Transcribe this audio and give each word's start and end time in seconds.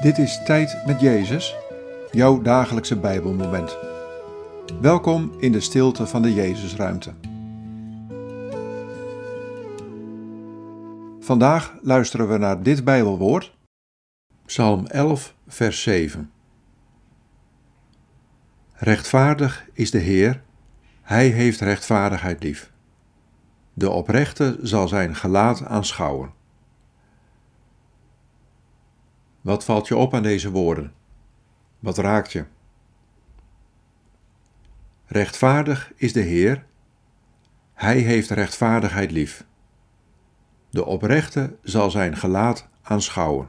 Dit 0.00 0.18
is 0.18 0.42
Tijd 0.44 0.86
met 0.86 1.00
Jezus, 1.00 1.56
jouw 2.10 2.42
dagelijkse 2.42 2.98
Bijbelmoment. 2.98 3.76
Welkom 4.80 5.32
in 5.38 5.52
de 5.52 5.60
stilte 5.60 6.06
van 6.06 6.22
de 6.22 6.34
Jezusruimte. 6.34 7.12
Vandaag 11.20 11.74
luisteren 11.82 12.28
we 12.28 12.38
naar 12.38 12.62
dit 12.62 12.84
Bijbelwoord, 12.84 13.56
Psalm 14.46 14.86
11, 14.86 15.34
vers 15.46 15.82
7. 15.82 16.30
Rechtvaardig 18.72 19.66
is 19.72 19.90
de 19.90 19.98
Heer, 19.98 20.42
Hij 21.02 21.28
heeft 21.28 21.60
rechtvaardigheid 21.60 22.42
lief. 22.42 22.72
De 23.72 23.90
oprechte 23.90 24.58
zal 24.62 24.88
zijn 24.88 25.14
gelaat 25.14 25.64
aanschouwen. 25.64 26.38
Wat 29.40 29.64
valt 29.64 29.88
je 29.88 29.96
op 29.96 30.14
aan 30.14 30.22
deze 30.22 30.50
woorden? 30.50 30.92
Wat 31.78 31.98
raakt 31.98 32.32
je? 32.32 32.44
Rechtvaardig 35.06 35.92
is 35.96 36.12
de 36.12 36.20
Heer, 36.20 36.66
Hij 37.74 37.98
heeft 37.98 38.30
rechtvaardigheid 38.30 39.10
lief. 39.10 39.46
De 40.70 40.84
oprechte 40.84 41.56
zal 41.62 41.90
zijn 41.90 42.16
gelaat 42.16 42.68
aanschouwen. 42.82 43.48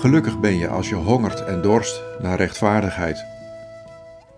Gelukkig 0.00 0.40
ben 0.40 0.54
je 0.58 0.68
als 0.68 0.88
je 0.88 0.94
hongert 0.94 1.44
en 1.44 1.62
dorst 1.62 2.02
naar 2.20 2.36
rechtvaardigheid. 2.36 3.24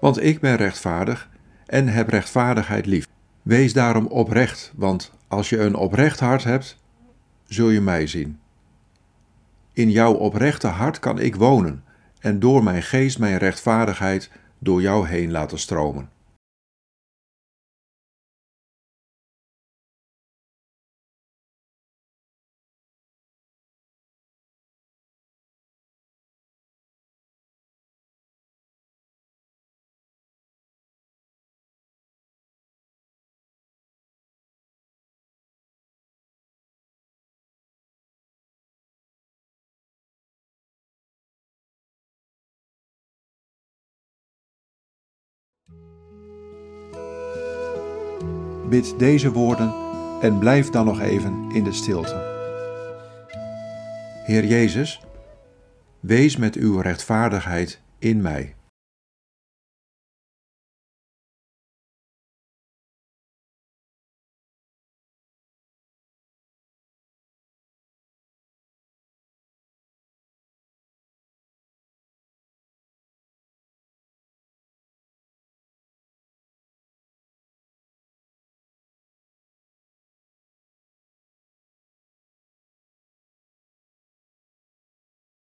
Want 0.00 0.22
ik 0.22 0.41
ben 0.41 0.56
rechtvaardig 0.56 1.28
en 1.66 1.88
heb 1.88 2.08
rechtvaardigheid 2.08 2.86
lief. 2.86 3.06
Wees 3.42 3.72
daarom 3.72 4.06
oprecht, 4.06 4.72
want 4.77 5.12
als 5.28 5.48
je 5.48 5.58
een 5.58 5.74
oprecht 5.74 6.20
hart 6.20 6.44
hebt, 6.44 6.78
zul 7.46 7.68
je 7.68 7.80
mij 7.80 8.06
zien. 8.06 8.38
In 9.72 9.90
jouw 9.90 10.12
oprechte 10.12 10.66
hart 10.66 10.98
kan 10.98 11.18
ik 11.18 11.36
wonen 11.36 11.84
en 12.18 12.38
door 12.38 12.62
mijn 12.62 12.83
geest 12.83 13.18
mijn 13.18 13.38
rechtvaardigheid 13.38 14.30
door 14.58 14.80
jou 14.80 15.08
heen 15.08 15.30
laten 15.30 15.58
stromen. 15.58 16.10
Bid 48.72 48.94
deze 48.98 49.32
woorden 49.32 49.74
en 50.20 50.38
blijf 50.38 50.70
dan 50.70 50.84
nog 50.84 51.00
even 51.00 51.50
in 51.50 51.64
de 51.64 51.72
stilte. 51.72 52.14
Heer 54.24 54.44
Jezus, 54.44 55.00
wees 56.00 56.36
met 56.36 56.56
uw 56.56 56.80
rechtvaardigheid 56.80 57.80
in 57.98 58.20
mij. 58.20 58.55